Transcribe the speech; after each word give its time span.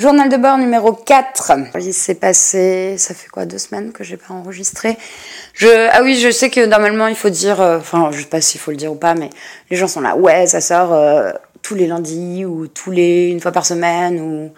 Journal 0.00 0.30
de 0.30 0.38
bord 0.38 0.56
numéro 0.56 0.94
4. 0.94 1.52
Il 1.78 1.92
s'est 1.92 2.14
passé, 2.14 2.94
ça 2.96 3.12
fait 3.12 3.28
quoi, 3.28 3.44
deux 3.44 3.58
semaines 3.58 3.92
que 3.92 4.02
j'ai 4.02 4.16
pas 4.16 4.32
enregistré? 4.32 4.96
Je, 5.52 5.68
ah 5.92 6.00
oui, 6.02 6.16
je 6.16 6.30
sais 6.30 6.48
que 6.48 6.64
normalement 6.64 7.06
il 7.06 7.14
faut 7.14 7.28
dire, 7.28 7.60
euh, 7.60 7.76
enfin, 7.76 8.08
je 8.10 8.20
sais 8.20 8.24
pas 8.24 8.40
s'il 8.40 8.62
faut 8.62 8.70
le 8.70 8.78
dire 8.78 8.90
ou 8.90 8.94
pas, 8.94 9.14
mais 9.14 9.28
les 9.68 9.76
gens 9.76 9.88
sont 9.88 10.00
là, 10.00 10.16
ouais, 10.16 10.46
ça 10.46 10.62
sort 10.62 10.94
euh, 10.94 11.32
tous 11.60 11.74
les 11.74 11.86
lundis 11.86 12.46
ou 12.46 12.66
tous 12.66 12.90
les, 12.90 13.28
une 13.28 13.40
fois 13.40 13.52
par 13.52 13.66
semaine 13.66 14.22
ou, 14.22 14.50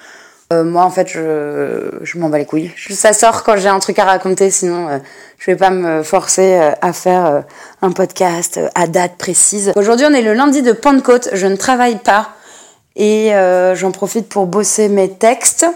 euh, 0.52 0.62
moi 0.62 0.84
en 0.84 0.90
fait 0.90 1.08
je, 1.08 1.90
je 2.02 2.18
m'en 2.18 2.28
bats 2.28 2.38
les 2.38 2.46
couilles. 2.46 2.70
Ça 2.90 3.12
sort 3.12 3.42
quand 3.42 3.56
j'ai 3.56 3.68
un 3.68 3.80
truc 3.80 3.98
à 3.98 4.04
raconter, 4.04 4.48
sinon 4.48 5.00
je 5.40 5.50
vais 5.50 5.56
pas 5.56 5.70
me 5.70 6.04
forcer 6.04 6.54
à 6.80 6.92
faire 6.92 7.42
un 7.80 7.90
podcast 7.90 8.60
à 8.76 8.86
date 8.86 9.16
précise. 9.18 9.72
Aujourd'hui 9.74 10.06
on 10.08 10.14
est 10.14 10.22
le 10.22 10.34
lundi 10.34 10.62
de 10.62 10.70
Pentecôte, 10.70 11.30
je 11.32 11.48
ne 11.48 11.56
travaille 11.56 11.98
pas. 11.98 12.36
Et 12.96 13.34
euh, 13.34 13.74
j'en 13.74 13.90
profite 13.90 14.28
pour 14.28 14.46
bosser 14.46 14.88
mes 14.88 15.10
textes. 15.10 15.66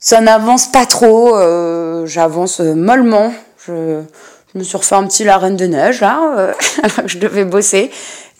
Ça 0.00 0.20
n'avance 0.20 0.70
pas 0.70 0.86
trop, 0.86 1.36
euh, 1.36 2.06
j'avance 2.06 2.60
mollement. 2.60 3.32
Je, 3.66 4.02
me 4.54 4.62
suis 4.62 4.76
refait 4.76 4.94
un 4.94 5.06
petit 5.06 5.24
La 5.24 5.38
Reine 5.38 5.56
de 5.56 5.66
Neige 5.66 6.00
là, 6.00 6.34
euh, 6.36 6.52
alors 6.82 7.02
je 7.06 7.18
devais 7.18 7.44
bosser. 7.44 7.90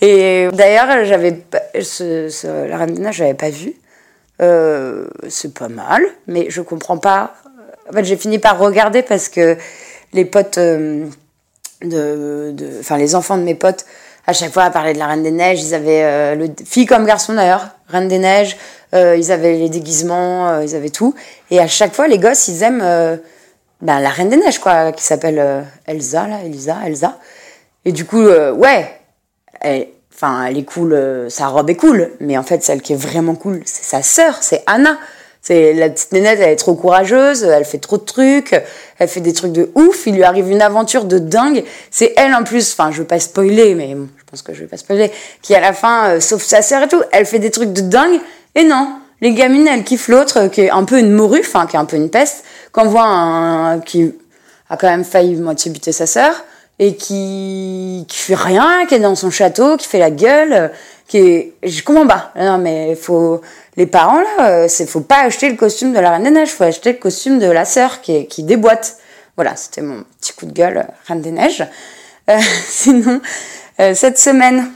Et 0.00 0.48
d'ailleurs, 0.52 1.04
j'avais 1.04 1.42
ce, 1.80 2.28
ce, 2.28 2.68
La 2.68 2.78
Reine 2.78 2.94
de 2.94 3.00
Neige, 3.00 3.16
j'avais 3.16 3.34
pas 3.34 3.50
vu. 3.50 3.74
Euh, 4.40 5.06
c'est 5.28 5.52
pas 5.52 5.68
mal, 5.68 6.02
mais 6.26 6.46
je 6.48 6.62
comprends 6.62 6.98
pas. 6.98 7.34
En 7.90 7.92
fait, 7.92 8.04
j'ai 8.04 8.16
fini 8.16 8.38
par 8.38 8.58
regarder 8.58 9.02
parce 9.02 9.28
que 9.28 9.56
les 10.12 10.24
potes 10.24 10.58
euh, 10.58 11.06
de, 11.82 12.54
enfin 12.80 12.96
les 12.98 13.14
enfants 13.14 13.36
de 13.36 13.42
mes 13.42 13.54
potes 13.54 13.84
à 14.28 14.34
chaque 14.34 14.52
fois 14.52 14.64
à 14.64 14.70
parler 14.70 14.92
de 14.92 14.98
la 14.98 15.06
Reine 15.06 15.22
des 15.22 15.30
Neiges. 15.30 15.62
Ils 15.62 15.74
avaient, 15.74 16.04
euh, 16.04 16.34
le, 16.34 16.48
filles 16.66 16.84
comme 16.84 17.06
garçons 17.06 17.32
d'ailleurs, 17.32 17.70
Reine 17.88 18.08
des 18.08 18.18
Neiges, 18.18 18.58
euh, 18.94 19.16
ils 19.16 19.32
avaient 19.32 19.54
les 19.54 19.70
déguisements, 19.70 20.50
euh, 20.50 20.64
ils 20.64 20.76
avaient 20.76 20.90
tout. 20.90 21.14
Et 21.50 21.58
à 21.58 21.66
chaque 21.66 21.94
fois, 21.94 22.06
les 22.08 22.18
gosses, 22.18 22.46
ils 22.48 22.62
aiment 22.62 22.84
ben, 23.80 24.00
la 24.00 24.10
Reine 24.10 24.28
des 24.28 24.36
Neiges, 24.36 24.58
quoi, 24.58 24.92
qui 24.92 25.02
s'appelle 25.02 25.64
Elsa, 25.86 26.28
là, 26.28 26.40
Elisa, 26.44 26.76
Elsa. 26.84 27.18
Et 27.86 27.92
du 27.92 28.04
coup, 28.04 28.22
ouais, 28.22 29.00
enfin, 30.14 30.44
elle, 30.44 30.58
est 30.58 30.64
cool, 30.64 31.26
sa 31.30 31.46
robe 31.46 31.70
est 31.70 31.76
cool, 31.76 32.10
mais 32.20 32.36
en 32.36 32.42
fait, 32.42 32.62
celle 32.62 32.82
qui 32.82 32.92
est 32.92 32.96
vraiment 32.96 33.34
cool, 33.34 33.62
c'est 33.64 33.84
sa 33.84 34.02
sœur, 34.02 34.36
c'est 34.42 34.62
Anna. 34.66 34.98
C'est 35.40 35.72
la 35.72 35.88
petite 35.88 36.12
nénette, 36.12 36.40
elle 36.40 36.50
est 36.50 36.56
trop 36.56 36.74
courageuse, 36.74 37.44
elle 37.44 37.64
fait 37.64 37.78
trop 37.78 37.96
de 37.96 38.02
trucs, 38.02 38.60
elle 38.98 39.08
fait 39.08 39.20
des 39.20 39.32
trucs 39.32 39.52
de 39.52 39.70
ouf, 39.76 40.06
il 40.06 40.16
lui 40.16 40.24
arrive 40.24 40.50
une 40.50 40.60
aventure 40.60 41.04
de 41.04 41.18
dingue. 41.18 41.64
C'est 41.90 42.12
elle 42.16 42.34
en 42.34 42.42
plus, 42.42 42.72
enfin 42.72 42.90
je 42.90 42.98
veux 42.98 43.06
pas 43.06 43.20
spoiler, 43.20 43.74
mais 43.74 43.96
pense 44.28 44.42
que 44.42 44.54
je 44.54 44.60
vais 44.60 44.66
pas 44.66 44.76
spoiler, 44.76 45.10
qui 45.42 45.54
à 45.54 45.60
la 45.60 45.72
fin 45.72 46.10
euh, 46.10 46.20
sauve 46.20 46.42
sa 46.42 46.62
sœur 46.62 46.82
et 46.82 46.88
tout, 46.88 47.02
elle 47.12 47.26
fait 47.26 47.38
des 47.38 47.50
trucs 47.50 47.72
de 47.72 47.80
dingue. 47.80 48.20
Et 48.54 48.64
non, 48.64 48.98
les 49.20 49.32
gamines, 49.32 49.66
elles 49.66 49.84
kiffent 49.84 50.08
l'autre 50.08 50.48
qui 50.48 50.62
est 50.62 50.70
un 50.70 50.84
peu 50.84 50.98
une 50.98 51.12
morue, 51.12 51.40
enfin 51.40 51.66
qui 51.66 51.76
est 51.76 51.78
un 51.78 51.84
peu 51.84 51.96
une 51.96 52.10
peste, 52.10 52.44
qu'on 52.72 52.86
voit 52.86 53.06
un 53.06 53.80
qui 53.80 54.14
a 54.70 54.76
quand 54.76 54.88
même 54.88 55.04
failli 55.04 55.34
moitié 55.36 55.70
buter 55.70 55.92
sa 55.92 56.06
sœur 56.06 56.44
et 56.78 56.94
qui 56.94 58.04
qui 58.08 58.18
fait 58.18 58.34
rien, 58.34 58.86
qui 58.86 58.94
est 58.94 59.00
dans 59.00 59.14
son 59.14 59.30
château, 59.30 59.76
qui 59.76 59.88
fait 59.88 59.98
la 59.98 60.10
gueule, 60.10 60.70
qui 61.08 61.18
est 61.18 61.54
je 61.62 61.82
comprends 61.82 62.06
pas. 62.06 62.32
Non 62.38 62.58
mais 62.58 62.94
faut 62.94 63.40
les 63.76 63.86
parents 63.86 64.20
là, 64.20 64.68
c'est 64.68 64.86
faut 64.86 65.00
pas 65.00 65.22
acheter 65.22 65.48
le 65.48 65.56
costume 65.56 65.92
de 65.92 65.98
la 65.98 66.10
Reine 66.10 66.24
des 66.24 66.30
Neiges, 66.30 66.50
faut 66.50 66.64
acheter 66.64 66.92
le 66.92 66.98
costume 66.98 67.38
de 67.38 67.46
la 67.46 67.64
sœur 67.64 68.00
qui 68.00 68.26
qui 68.26 68.42
déboîte. 68.42 68.98
Voilà, 69.36 69.56
c'était 69.56 69.82
mon 69.82 70.04
petit 70.20 70.32
coup 70.32 70.46
de 70.46 70.52
gueule 70.52 70.86
Reine 71.06 71.22
des 71.22 71.30
Neiges. 71.30 71.64
Euh, 72.28 72.38
sinon 72.68 73.20
euh, 73.80 73.94
cette 73.94 74.18
semaine, 74.18 74.70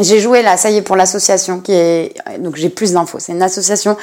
j'ai 0.00 0.20
joué 0.20 0.42
là, 0.42 0.56
ça 0.56 0.70
y 0.70 0.76
est 0.76 0.82
pour 0.82 0.96
l'association 0.96 1.60
qui 1.60 1.72
est 1.72 2.14
donc 2.38 2.56
j'ai 2.56 2.68
plus 2.68 2.92
d'infos. 2.92 3.20
C'est 3.20 3.32
une 3.32 3.42
association 3.42 3.96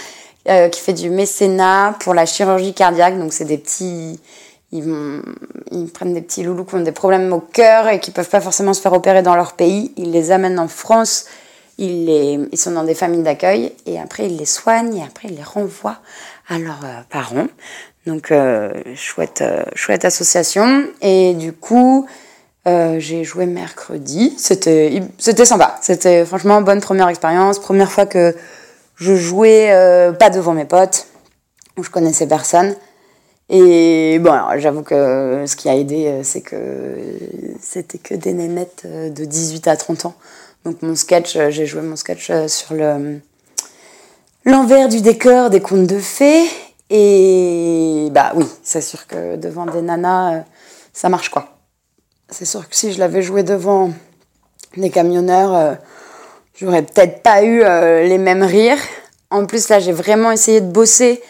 euh, 0.47 0.69
qui 0.69 0.79
fait 0.79 0.93
du 0.93 1.09
mécénat 1.09 1.95
pour 1.99 2.13
la 2.13 2.25
chirurgie 2.25 2.73
cardiaque, 2.73 3.17
donc 3.19 3.33
c'est 3.33 3.45
des 3.45 3.57
petits 3.57 4.19
ils, 4.73 5.91
prennent 5.93 6.13
des 6.13 6.21
petits 6.21 6.43
loulous 6.43 6.63
qui 6.63 6.75
ont 6.75 6.81
des 6.81 6.93
problèmes 6.93 7.33
au 7.33 7.41
cœur 7.41 7.89
et 7.89 7.99
qui 7.99 8.11
peuvent 8.11 8.29
pas 8.29 8.39
forcément 8.39 8.73
se 8.73 8.79
faire 8.79 8.93
opérer 8.93 9.21
dans 9.21 9.35
leur 9.35 9.53
pays. 9.53 9.91
Ils 9.97 10.11
les 10.11 10.31
amènent 10.31 10.59
en 10.59 10.69
France, 10.69 11.25
ils, 11.77 12.05
les, 12.05 12.39
ils 12.53 12.57
sont 12.57 12.71
dans 12.71 12.85
des 12.85 12.95
familles 12.95 13.23
d'accueil 13.23 13.73
et 13.85 13.99
après 13.99 14.27
ils 14.27 14.37
les 14.37 14.45
soignent 14.45 14.95
et 14.95 15.03
après 15.03 15.27
ils 15.27 15.35
les 15.35 15.43
renvoient 15.43 15.99
à 16.47 16.57
leurs 16.57 16.85
euh, 16.85 17.01
parents. 17.09 17.47
Donc 18.07 18.33
chouette, 18.95 19.43
chouette 19.75 20.05
association. 20.05 20.85
Et 21.01 21.33
du 21.35 21.53
coup, 21.53 22.07
euh, 22.67 22.99
j'ai 22.99 23.23
joué 23.23 23.45
mercredi. 23.45 24.33
C'était, 24.37 25.01
sympa. 25.45 25.77
C'était 25.81 26.25
franchement 26.25 26.61
bonne 26.61 26.81
première 26.81 27.07
expérience. 27.07 27.59
Première 27.59 27.91
fois 27.91 28.05
que 28.05 28.35
je 28.95 29.15
jouais 29.15 29.71
euh, 29.71 30.11
pas 30.11 30.29
devant 30.29 30.53
mes 30.53 30.65
potes, 30.65 31.07
où 31.77 31.83
je 31.83 31.89
connaissais 31.89 32.27
personne. 32.27 32.75
Et 33.49 34.19
bon, 34.19 34.33
j'avoue 34.57 34.83
que 34.83 35.43
ce 35.45 35.55
qui 35.55 35.69
a 35.69 35.75
aidé, 35.75 36.05
euh, 36.07 36.21
c'est 36.23 36.41
que 36.41 36.97
c'était 37.59 37.97
que 37.97 38.13
des 38.13 38.33
nénettes 38.33 38.85
de 38.85 39.25
18 39.25 39.67
à 39.67 39.75
30 39.75 40.05
ans. 40.05 40.13
Donc 40.63 40.83
mon 40.83 40.95
sketch, 40.95 41.37
j'ai 41.49 41.65
joué 41.65 41.81
mon 41.81 41.95
sketch 41.95 42.31
sur 42.47 42.75
le 42.75 43.19
l'envers 44.45 44.89
du 44.89 45.01
décor 45.01 45.49
des 45.49 45.61
contes 45.61 45.87
de 45.87 45.97
fées. 45.99 46.45
Et 46.91 48.09
bah 48.11 48.33
oui, 48.35 48.45
c'est 48.63 48.81
sûr 48.81 49.07
que 49.07 49.35
devant 49.37 49.65
des 49.65 49.81
nanas, 49.81 50.43
ça 50.93 51.09
marche 51.09 51.29
quoi. 51.29 51.60
C'est 52.31 52.45
sûr 52.45 52.67
que 52.67 52.75
si 52.75 52.91
je 52.93 52.99
l'avais 52.99 53.21
joué 53.21 53.43
devant 53.43 53.91
des 54.77 54.89
camionneurs, 54.89 55.77
j'aurais 56.55 56.81
peut-être 56.81 57.21
pas 57.21 57.43
eu 57.43 57.59
les 57.59 58.17
mêmes 58.17 58.43
rires. 58.43 58.79
En 59.29 59.45
plus, 59.45 59.69
là, 59.69 59.79
j'ai 59.79 59.91
vraiment 59.91 60.31
essayé 60.31 60.61
de 60.61 60.71
bosser 60.71 61.21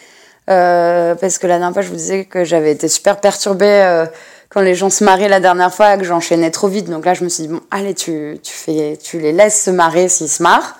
euh, 0.50 1.14
parce 1.14 1.38
que 1.38 1.46
la 1.46 1.58
dernière 1.58 1.72
fois, 1.72 1.82
je 1.82 1.88
vous 1.88 1.96
disais 1.96 2.24
que 2.24 2.44
j'avais 2.44 2.72
été 2.72 2.88
super 2.88 3.20
perturbée 3.20 3.66
euh, 3.66 4.06
quand 4.48 4.60
les 4.60 4.74
gens 4.74 4.90
se 4.90 5.04
marraient 5.04 5.28
la 5.28 5.40
dernière 5.40 5.72
fois, 5.72 5.96
que 5.96 6.04
j'enchaînais 6.04 6.50
trop 6.50 6.68
vite. 6.68 6.90
Donc 6.90 7.04
là, 7.06 7.14
je 7.14 7.24
me 7.24 7.28
suis 7.28 7.44
dit, 7.44 7.48
bon, 7.48 7.60
allez, 7.70 7.94
tu, 7.94 8.38
tu, 8.42 8.52
tu 8.98 9.18
les 9.18 9.32
laisses 9.32 9.62
se 9.62 9.70
marrer 9.70 10.08
s'ils 10.08 10.28
se 10.28 10.42
marrent. 10.42 10.76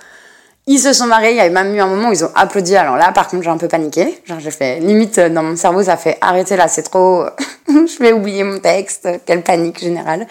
Ils 0.68 0.78
se 0.78 0.92
sont 0.92 1.06
marrés, 1.06 1.32
il 1.32 1.36
y 1.36 1.40
avait 1.40 1.50
même 1.50 1.74
eu 1.74 1.80
un 1.80 1.88
moment 1.88 2.10
où 2.10 2.12
ils 2.12 2.24
ont 2.24 2.30
applaudi. 2.34 2.76
Alors 2.76 2.96
là, 2.96 3.10
par 3.12 3.28
contre, 3.28 3.42
j'ai 3.42 3.50
un 3.50 3.58
peu 3.58 3.66
paniqué. 3.66 4.22
Genre, 4.24 4.38
j'ai 4.38 4.52
fait, 4.52 4.78
limite, 4.78 5.18
dans 5.18 5.42
mon 5.42 5.56
cerveau, 5.56 5.82
ça 5.82 5.96
fait, 5.96 6.18
arrêtez 6.20 6.56
là, 6.56 6.68
c'est 6.68 6.84
trop, 6.84 7.24
je 7.68 7.98
vais 7.98 8.12
oublier 8.12 8.44
mon 8.44 8.60
texte, 8.60 9.08
quelle 9.26 9.42
panique 9.42 9.80
générale. 9.80 10.26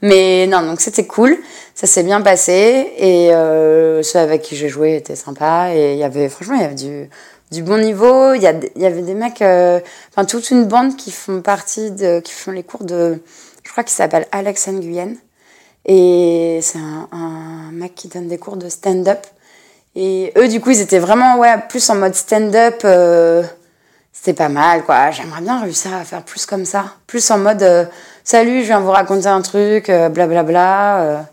Mais 0.00 0.46
non, 0.48 0.62
donc 0.62 0.80
c'était 0.80 1.06
cool, 1.06 1.36
ça 1.74 1.86
s'est 1.86 2.02
bien 2.02 2.20
passé, 2.20 2.92
et 2.96 3.32
euh, 3.32 4.02
ceux 4.02 4.18
avec 4.18 4.42
qui 4.42 4.56
j'ai 4.56 4.68
joué 4.68 4.96
étaient 4.96 5.14
sympas, 5.16 5.72
et 5.72 5.92
il 5.92 5.98
y 5.98 6.04
avait, 6.04 6.28
franchement, 6.28 6.54
il 6.56 6.62
y 6.62 6.64
avait 6.64 6.74
du, 6.74 7.08
du 7.52 7.62
bon 7.62 7.78
niveau. 7.78 8.34
Il 8.34 8.42
y, 8.42 8.48
a, 8.48 8.52
il 8.74 8.82
y 8.82 8.86
avait 8.86 9.02
des 9.02 9.14
mecs, 9.14 9.42
euh, 9.42 9.78
enfin 10.10 10.24
toute 10.24 10.50
une 10.50 10.64
bande 10.64 10.96
qui 10.96 11.12
font 11.12 11.40
partie 11.40 11.92
de, 11.92 12.20
qui 12.20 12.32
font 12.32 12.50
les 12.50 12.64
cours 12.64 12.82
de, 12.84 13.22
je 13.62 13.70
crois 13.70 13.84
qu'il 13.84 13.94
s'appelle 13.94 14.26
Alex 14.32 14.68
Nguyen. 14.68 15.14
Et 15.84 16.60
c'est 16.62 16.78
un, 16.78 17.08
un, 17.12 17.72
mec 17.72 17.94
qui 17.94 18.08
donne 18.08 18.28
des 18.28 18.38
cours 18.38 18.56
de 18.56 18.68
stand-up. 18.68 19.26
Et 19.94 20.32
eux, 20.36 20.48
du 20.48 20.60
coup, 20.60 20.70
ils 20.70 20.80
étaient 20.80 20.98
vraiment, 20.98 21.36
ouais, 21.38 21.54
plus 21.68 21.88
en 21.90 21.96
mode 21.96 22.14
stand-up. 22.14 22.80
Euh, 22.84 23.42
c'était 24.12 24.34
pas 24.34 24.48
mal, 24.48 24.84
quoi. 24.84 25.10
J'aimerais 25.10 25.40
bien 25.40 25.60
réussir 25.60 25.94
à 25.94 26.04
faire 26.04 26.22
plus 26.22 26.46
comme 26.46 26.64
ça. 26.64 26.84
Plus 27.06 27.30
en 27.30 27.38
mode, 27.38 27.62
euh, 27.62 27.84
salut, 28.24 28.60
je 28.60 28.66
viens 28.66 28.80
vous 28.80 28.90
raconter 28.90 29.26
un 29.26 29.42
truc, 29.42 29.86
blablabla. 29.86 30.42
Bla, 30.42 30.42
bla, 30.42 31.26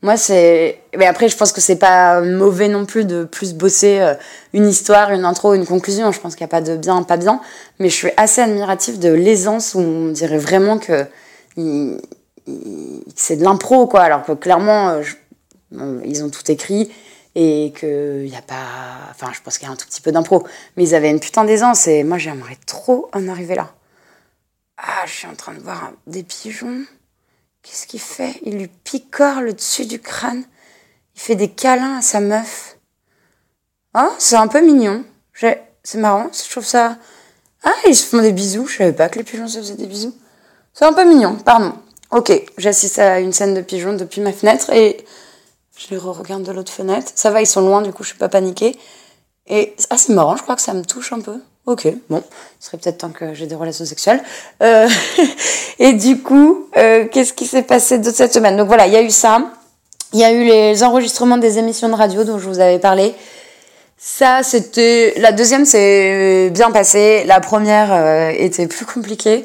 moi, 0.00 0.16
c'est. 0.16 0.80
Mais 0.96 1.06
après, 1.06 1.28
je 1.28 1.36
pense 1.36 1.50
que 1.52 1.60
c'est 1.60 1.76
pas 1.76 2.20
mauvais 2.20 2.68
non 2.68 2.86
plus 2.86 3.04
de 3.04 3.24
plus 3.24 3.52
bosser 3.54 3.98
euh, 4.00 4.14
une 4.52 4.68
histoire, 4.68 5.10
une 5.10 5.24
intro, 5.24 5.54
une 5.54 5.66
conclusion. 5.66 6.12
Je 6.12 6.20
pense 6.20 6.36
qu'il 6.36 6.44
n'y 6.44 6.50
a 6.50 6.54
pas 6.56 6.60
de 6.60 6.76
bien, 6.76 7.02
pas 7.02 7.16
bien. 7.16 7.40
Mais 7.80 7.88
je 7.88 7.94
suis 7.94 8.10
assez 8.16 8.40
admirative 8.40 9.00
de 9.00 9.12
l'aisance 9.12 9.74
où 9.74 9.80
on 9.80 10.08
dirait 10.12 10.38
vraiment 10.38 10.78
que 10.78 11.04
c'est 13.16 13.36
de 13.36 13.42
l'impro, 13.42 13.88
quoi. 13.88 14.02
Alors 14.02 14.24
que 14.24 14.32
clairement, 14.32 14.90
euh, 14.90 16.00
ils 16.04 16.22
ont 16.22 16.30
tout 16.30 16.48
écrit 16.48 16.92
et 17.40 17.72
qu'il 17.78 18.24
n'y 18.24 18.36
a 18.36 18.42
pas. 18.42 18.66
Enfin, 19.12 19.30
je 19.32 19.40
pense 19.40 19.58
qu'il 19.58 19.68
y 19.68 19.70
a 19.70 19.72
un 19.72 19.76
tout 19.76 19.86
petit 19.86 20.00
peu 20.00 20.10
d'impro. 20.10 20.44
Mais 20.76 20.82
ils 20.82 20.94
avaient 20.96 21.08
une 21.08 21.20
putain 21.20 21.44
d'aisance 21.44 21.86
et 21.86 22.02
moi, 22.02 22.18
j'aimerais 22.18 22.58
trop 22.66 23.08
en 23.12 23.28
arriver 23.28 23.54
là. 23.54 23.72
Ah, 24.76 25.06
je 25.06 25.12
suis 25.12 25.26
en 25.28 25.36
train 25.36 25.54
de 25.54 25.60
voir 25.60 25.92
des 26.08 26.24
pigeons. 26.24 26.84
Qu'est-ce 27.62 27.86
qu'il 27.86 28.00
fait? 28.00 28.40
Il 28.42 28.58
lui 28.58 28.66
picore 28.66 29.40
le 29.40 29.52
dessus 29.52 29.86
du 29.86 30.00
crâne. 30.00 30.42
Il 31.14 31.20
fait 31.20 31.36
des 31.36 31.48
câlins 31.48 31.98
à 31.98 32.02
sa 32.02 32.18
meuf. 32.18 32.76
Oh, 33.96 34.10
c'est 34.18 34.36
un 34.36 34.48
peu 34.48 34.60
mignon. 34.60 35.04
C'est 35.32 35.98
marrant, 35.98 36.26
je 36.32 36.50
trouve 36.50 36.64
ça... 36.64 36.98
Ah, 37.62 37.72
ils 37.86 37.94
se 37.94 38.04
font 38.04 38.20
des 38.20 38.32
bisous. 38.32 38.66
Je 38.66 38.78
savais 38.78 38.92
pas 38.92 39.08
que 39.08 39.18
les 39.18 39.24
pigeons 39.24 39.46
se 39.46 39.58
faisaient 39.58 39.74
des 39.74 39.86
bisous. 39.86 40.14
C'est 40.74 40.86
un 40.86 40.92
peu 40.92 41.04
mignon, 41.04 41.36
pardon. 41.36 41.72
Ok, 42.10 42.32
j'assiste 42.56 42.98
à 42.98 43.20
une 43.20 43.32
scène 43.32 43.54
de 43.54 43.60
pigeons 43.60 43.94
depuis 43.94 44.20
ma 44.20 44.32
fenêtre 44.32 44.70
et 44.70 45.04
je 45.78 45.86
les 45.90 45.96
re-regarde 45.96 46.42
de 46.42 46.52
l'autre 46.52 46.72
fenêtre. 46.72 47.12
Ça 47.14 47.30
va, 47.30 47.40
ils 47.40 47.46
sont 47.46 47.60
loin, 47.60 47.82
du 47.82 47.92
coup, 47.92 48.02
je 48.02 48.08
suis 48.08 48.18
pas 48.18 48.28
paniquée. 48.28 48.76
Et 49.46 49.74
ah, 49.90 49.96
c'est 49.96 50.12
marrant, 50.12 50.36
je 50.36 50.42
crois 50.42 50.56
que 50.56 50.62
ça 50.62 50.74
me 50.74 50.84
touche 50.84 51.12
un 51.12 51.20
peu. 51.20 51.40
Ok, 51.66 51.86
bon, 52.08 52.22
il 52.60 52.64
serait 52.64 52.78
peut-être 52.78 52.98
temps 52.98 53.10
que 53.10 53.34
j'ai 53.34 53.46
des 53.46 53.54
relations 53.54 53.84
sexuelles. 53.84 54.22
Euh, 54.62 54.88
et 55.78 55.92
du 55.92 56.22
coup, 56.22 56.66
euh, 56.76 57.06
qu'est-ce 57.06 57.32
qui 57.32 57.46
s'est 57.46 57.62
passé 57.62 57.98
de 57.98 58.10
cette 58.10 58.32
semaine? 58.32 58.56
Donc 58.56 58.68
voilà, 58.68 58.86
il 58.86 58.92
y 58.92 58.96
a 58.96 59.02
eu 59.02 59.10
ça. 59.10 59.42
Il 60.12 60.18
y 60.18 60.24
a 60.24 60.32
eu 60.32 60.44
les 60.44 60.82
enregistrements 60.82 61.36
des 61.36 61.58
émissions 61.58 61.88
de 61.88 61.94
radio 61.94 62.24
dont 62.24 62.38
je 62.38 62.48
vous 62.48 62.60
avais 62.60 62.78
parlé. 62.78 63.14
Ça, 63.98 64.42
c'était 64.42 65.14
la 65.18 65.32
deuxième, 65.32 65.64
c'est 65.64 66.50
bien 66.50 66.70
passé. 66.70 67.24
La 67.24 67.40
première 67.40 67.92
euh, 67.92 68.30
était 68.30 68.66
plus 68.66 68.86
compliquée. 68.86 69.44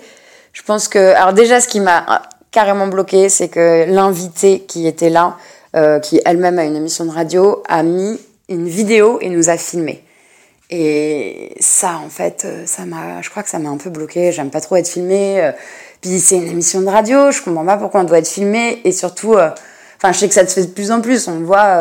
Je 0.53 0.61
pense 0.61 0.87
que, 0.87 1.13
alors 1.15 1.33
déjà, 1.33 1.59
ce 1.59 1.67
qui 1.67 1.79
m'a 1.79 2.21
carrément 2.51 2.87
bloqué, 2.87 3.29
c'est 3.29 3.49
que 3.49 3.85
l'invité 3.87 4.61
qui 4.61 4.87
était 4.87 5.09
là, 5.09 5.37
euh, 5.75 5.99
qui 5.99 6.21
elle-même 6.23 6.59
a 6.59 6.65
une 6.65 6.75
émission 6.75 7.05
de 7.05 7.09
radio, 7.09 7.63
a 7.67 7.81
mis 7.81 8.19
une 8.47 8.67
vidéo 8.67 9.17
et 9.21 9.29
nous 9.29 9.49
a 9.49 9.57
filmé. 9.57 10.03
Et 10.69 11.55
ça, 11.59 11.99
en 12.05 12.09
fait, 12.09 12.43
euh, 12.45 12.63
ça 12.65 12.85
m'a, 12.85 13.21
je 13.21 13.29
crois 13.29 13.41
que 13.41 13.49
ça 13.49 13.57
m'a 13.57 13.69
un 13.69 13.77
peu 13.77 13.89
bloqué. 13.89 14.31
J'aime 14.31 14.51
pas 14.51 14.61
trop 14.61 14.75
être 14.75 14.87
filmée. 14.87 15.41
Euh, 15.41 15.51
puis 16.01 16.19
c'est 16.19 16.35
une 16.35 16.47
émission 16.47 16.81
de 16.81 16.89
radio, 16.89 17.31
je 17.31 17.41
comprends 17.41 17.65
pas 17.65 17.77
pourquoi 17.77 18.01
on 18.01 18.03
doit 18.03 18.19
être 18.19 18.27
filmé. 18.27 18.81
Et 18.83 18.91
surtout, 18.91 19.35
je 20.03 20.11
sais 20.11 20.27
que 20.27 20.33
ça 20.33 20.45
te 20.45 20.51
fait 20.51 20.65
de 20.65 20.71
plus 20.71 20.91
en 20.91 21.01
plus. 21.01 21.27
On 21.27 21.39
voit, 21.39 21.75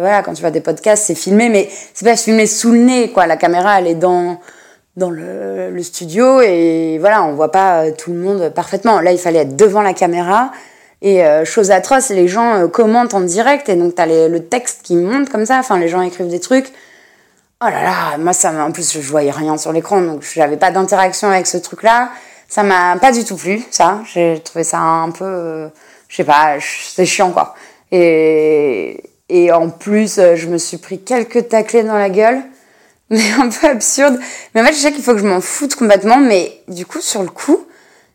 voilà, 0.00 0.22
quand 0.24 0.32
tu 0.32 0.40
vois 0.40 0.50
des 0.50 0.62
podcasts, 0.62 1.04
c'est 1.04 1.14
filmé, 1.14 1.48
mais 1.50 1.68
c'est 1.92 2.06
pas 2.06 2.16
filmé 2.16 2.46
sous 2.46 2.72
le 2.72 2.78
nez, 2.78 3.10
quoi. 3.10 3.26
La 3.26 3.36
caméra, 3.36 3.78
elle 3.78 3.88
est 3.88 3.94
dans 3.94 4.40
dans 4.96 5.10
le, 5.10 5.70
le 5.70 5.82
studio 5.82 6.40
et 6.40 6.98
voilà, 6.98 7.24
on 7.24 7.32
voit 7.32 7.50
pas 7.50 7.90
tout 7.92 8.12
le 8.12 8.18
monde 8.18 8.50
parfaitement. 8.54 9.00
Là, 9.00 9.12
il 9.12 9.18
fallait 9.18 9.40
être 9.40 9.56
devant 9.56 9.82
la 9.82 9.94
caméra. 9.94 10.50
Et 11.04 11.24
chose 11.44 11.72
atroce, 11.72 12.10
les 12.10 12.28
gens 12.28 12.68
commentent 12.68 13.14
en 13.14 13.22
direct 13.22 13.68
et 13.68 13.74
donc 13.74 13.96
t'as 13.96 14.06
le 14.06 14.38
texte 14.38 14.82
qui 14.84 14.94
monte 14.94 15.30
comme 15.30 15.44
ça. 15.44 15.58
Enfin, 15.58 15.78
les 15.78 15.88
gens 15.88 16.00
écrivent 16.00 16.28
des 16.28 16.38
trucs. 16.38 16.72
Oh 17.64 17.68
là 17.68 17.84
là, 17.84 18.18
moi 18.18 18.32
ça 18.32 18.50
m'a 18.50 18.64
en 18.64 18.72
plus 18.72 19.00
je 19.00 19.08
voyais 19.08 19.30
rien 19.30 19.56
sur 19.56 19.72
l'écran 19.72 20.00
donc 20.00 20.24
j'avais 20.34 20.56
pas 20.56 20.72
d'interaction 20.72 21.28
avec 21.28 21.46
ce 21.46 21.58
truc 21.58 21.84
là. 21.84 22.10
Ça 22.48 22.64
m'a 22.64 22.96
pas 22.96 23.12
du 23.12 23.24
tout 23.24 23.36
plu 23.36 23.62
ça. 23.70 24.00
J'ai 24.12 24.40
trouvé 24.44 24.64
ça 24.64 24.80
un 24.80 25.12
peu 25.12 25.24
euh, 25.24 25.68
je 26.08 26.16
sais 26.16 26.24
pas, 26.24 26.56
c'est 26.60 27.06
chiant 27.06 27.30
quoi. 27.30 27.54
Et 27.92 29.00
et 29.28 29.52
en 29.52 29.70
plus 29.70 30.16
je 30.34 30.46
me 30.48 30.58
suis 30.58 30.78
pris 30.78 31.00
quelques 31.04 31.50
taclés 31.50 31.84
dans 31.84 31.96
la 31.96 32.10
gueule 32.10 32.42
mais 33.10 33.30
un 33.38 33.48
peu 33.48 33.68
absurde. 33.68 34.18
Mais 34.56 34.60
en 34.60 34.64
fait, 34.64 34.72
je 34.72 34.78
sais 34.78 34.90
qu'il 34.90 35.04
faut 35.04 35.12
que 35.12 35.20
je 35.20 35.26
m'en 35.26 35.40
foute 35.40 35.76
complètement 35.76 36.18
mais 36.18 36.64
du 36.66 36.84
coup 36.84 37.00
sur 37.00 37.22
le 37.22 37.30
coup, 37.30 37.64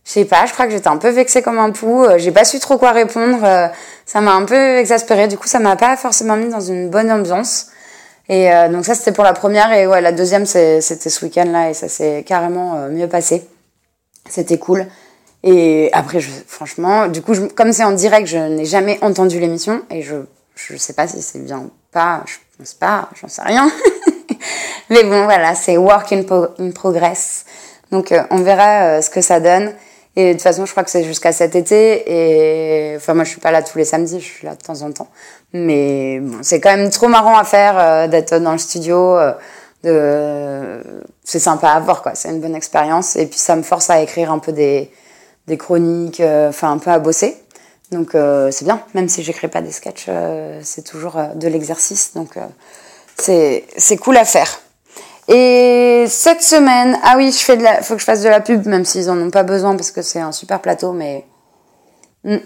je 0.08 0.14
sais 0.14 0.26
pas, 0.26 0.46
je 0.46 0.54
crois 0.54 0.68
que 0.68 0.72
j'étais 0.72 0.88
un 0.88 0.96
peu 0.96 1.10
vexée 1.10 1.42
comme 1.42 1.60
un 1.60 1.72
pou, 1.72 2.06
euh, 2.06 2.18
j'ai 2.18 2.32
pas 2.32 2.46
su 2.46 2.60
trop 2.60 2.78
quoi 2.78 2.94
répondre, 2.94 3.40
euh, 3.44 3.68
ça 4.06 4.22
m'a 4.22 4.32
un 4.32 4.46
peu 4.46 4.78
exaspérée. 4.78 5.28
Du 5.28 5.38
coup, 5.38 5.48
ça 5.48 5.60
m'a 5.60 5.76
pas 5.76 5.98
forcément 5.98 6.38
mis 6.38 6.48
dans 6.48 6.62
une 6.62 6.90
bonne 6.90 7.12
ambiance. 7.12 7.68
Et 8.30 8.54
euh, 8.54 8.70
donc 8.70 8.86
ça, 8.86 8.96
c'était 8.96 9.12
pour 9.12 9.26
la 9.26 9.34
première. 9.34 9.74
Et 9.74 9.86
ouais, 9.86 10.00
la 10.00 10.14
deuxième, 10.14 10.46
c'était 10.46 10.80
ce 10.82 11.26
week-end-là. 11.26 11.72
Et 11.72 11.74
ça 11.74 11.90
s'est 11.90 12.24
carrément 12.26 12.88
mieux 12.90 13.10
passé. 13.10 13.46
C'était 14.30 14.58
cool. 14.58 14.88
Et 15.44 15.90
après, 15.92 16.22
franchement, 16.22 17.08
du 17.08 17.22
coup, 17.22 17.34
comme 17.54 17.74
c'est 17.74 17.84
en 17.84 17.92
direct, 17.92 18.28
je 18.28 18.38
n'ai 18.38 18.66
jamais 18.66 18.98
entendu 19.02 19.42
l'émission. 19.42 19.82
Et 19.92 20.04
je 20.04 20.16
je 20.56 20.78
sais 20.78 20.94
pas 20.94 21.08
si 21.08 21.22
c'est 21.22 21.44
bien 21.44 21.58
ou 21.58 21.72
pas. 21.92 22.24
Je 22.26 22.36
pense 22.58 22.74
pas, 22.76 23.10
j'en 23.22 23.28
sais 23.28 23.42
rien. 23.42 23.70
Mais 24.90 25.04
bon, 25.04 25.26
voilà, 25.26 25.54
c'est 25.54 25.76
work 25.76 26.14
in, 26.14 26.24
progress. 26.72 27.44
Donc 27.92 28.14
on 28.32 28.38
verra 28.38 29.02
ce 29.02 29.10
que 29.10 29.20
ça 29.20 29.42
donne. 29.42 29.74
Et 30.20 30.30
de 30.30 30.34
toute 30.34 30.42
façon, 30.42 30.66
je 30.66 30.72
crois 30.72 30.84
que 30.84 30.90
c'est 30.90 31.04
jusqu'à 31.04 31.32
cet 31.32 31.56
été. 31.56 32.92
Et 32.92 32.96
enfin, 32.98 33.14
moi, 33.14 33.24
je 33.24 33.30
suis 33.30 33.40
pas 33.40 33.52
là 33.52 33.62
tous 33.62 33.78
les 33.78 33.86
samedis, 33.86 34.20
je 34.20 34.26
suis 34.26 34.48
là 34.48 34.56
de 34.56 34.62
temps 34.62 34.82
en 34.82 34.92
temps. 34.92 35.10
Mais 35.54 36.20
bon, 36.20 36.40
c'est 36.42 36.60
quand 36.60 36.76
même 36.76 36.90
trop 36.90 37.08
marrant 37.08 37.38
à 37.38 37.44
faire 37.44 37.78
euh, 37.78 38.08
d'être 38.08 38.36
dans 38.40 38.52
le 38.52 38.58
studio. 38.58 39.16
Euh, 39.16 39.34
de... 39.84 41.06
C'est 41.24 41.38
sympa 41.38 41.70
à 41.70 41.80
voir, 41.80 42.02
quoi. 42.02 42.16
C'est 42.16 42.30
une 42.30 42.42
bonne 42.42 42.56
expérience. 42.56 43.16
Et 43.16 43.28
puis, 43.28 43.38
ça 43.38 43.56
me 43.56 43.62
force 43.62 43.92
à 43.92 44.02
écrire 44.02 44.32
un 44.32 44.40
peu 44.40 44.52
des, 44.52 44.92
des 45.46 45.56
chroniques, 45.56 46.20
euh, 46.20 46.50
enfin, 46.50 46.72
un 46.72 46.80
peu 46.80 46.90
à 46.90 46.98
bosser. 46.98 47.38
Donc, 47.92 48.14
c'est 48.14 48.66
bien. 48.66 48.82
Même 48.96 49.08
si 49.08 49.22
j'écris 49.22 49.48
pas 49.48 49.62
des 49.62 49.72
sketchs, 49.72 50.10
c'est 50.62 50.84
toujours 50.84 51.16
de 51.36 51.48
l'exercice. 51.48 52.14
Donc, 52.16 52.38
c'est 53.16 53.98
cool 54.02 54.18
à 54.18 54.26
faire. 54.26 54.60
Et 55.28 56.06
cette 56.08 56.42
semaine, 56.42 56.98
ah 57.04 57.16
oui, 57.18 57.32
je 57.32 57.44
fais 57.44 57.58
de 57.58 57.64
la, 57.64 57.82
faut 57.82 57.96
que 57.96 58.00
je 58.00 58.06
fasse 58.06 58.24
de 58.24 58.30
la 58.30 58.40
pub, 58.40 58.66
même 58.66 58.86
s'ils 58.86 59.10
en 59.10 59.18
ont 59.20 59.30
pas 59.30 59.44
besoin 59.44 59.76
parce 59.76 59.92
que 59.92 60.02
c'est 60.02 60.22
un 60.22 60.32
super 60.32 60.62
plateau, 60.62 60.94
mais 60.94 61.26
hmm, 62.24 62.38